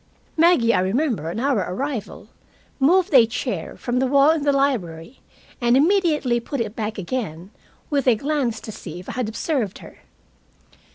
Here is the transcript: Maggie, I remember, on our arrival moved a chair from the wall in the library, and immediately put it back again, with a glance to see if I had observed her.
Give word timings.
Maggie, 0.35 0.73
I 0.73 0.79
remember, 0.79 1.29
on 1.29 1.39
our 1.39 1.59
arrival 1.71 2.27
moved 2.79 3.13
a 3.13 3.27
chair 3.27 3.77
from 3.77 3.99
the 3.99 4.07
wall 4.07 4.31
in 4.31 4.41
the 4.41 4.51
library, 4.51 5.19
and 5.61 5.77
immediately 5.77 6.39
put 6.39 6.59
it 6.59 6.75
back 6.75 6.97
again, 6.97 7.51
with 7.91 8.07
a 8.07 8.15
glance 8.15 8.59
to 8.61 8.71
see 8.71 8.99
if 8.99 9.09
I 9.09 9.11
had 9.11 9.29
observed 9.29 9.77
her. 9.77 9.99